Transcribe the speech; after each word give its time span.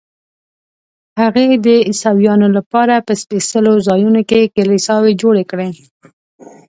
هغې 1.21 1.47
د 1.65 1.67
عیسویانو 1.89 2.47
لپاره 2.57 2.95
په 3.07 3.13
سپېڅلو 3.21 3.73
ځایونو 3.87 4.21
کې 4.29 4.51
کلیساوې 4.55 5.13
جوړې 5.21 5.43
کړې. 5.51 5.69